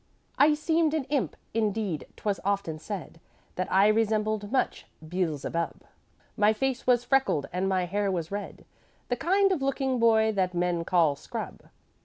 "'I 0.39 0.55
seemed 0.55 0.95
an 0.95 1.03
imp 1.11 1.35
indeed 1.53 2.07
'twas 2.17 2.39
often 2.43 2.79
said 2.79 3.19
That 3.53 3.71
I 3.71 3.87
resembled 3.87 4.51
much 4.51 4.87
Beelzebub. 5.07 5.83
My 6.35 6.53
face 6.53 6.87
was 6.87 7.03
freckled 7.03 7.47
and 7.53 7.69
my 7.69 7.85
hair 7.85 8.11
was 8.11 8.31
red 8.31 8.65
The 9.09 9.15
kind 9.15 9.51
of 9.51 9.61
looking 9.61 9.99
boy 9.99 10.31
that 10.31 10.55
men 10.55 10.85
call 10.85 11.15
scrub. 11.15 11.67